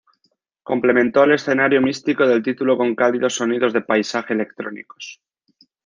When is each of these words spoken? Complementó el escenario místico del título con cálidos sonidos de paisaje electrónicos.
Complementó 0.63 1.25
el 1.25 1.33
escenario 1.33 1.79
místico 1.79 2.25
del 2.25 2.41
título 2.41 2.75
con 2.75 2.95
cálidos 2.95 3.35
sonidos 3.35 3.71
de 3.71 3.81
paisaje 3.83 4.33
electrónicos. 4.33 5.21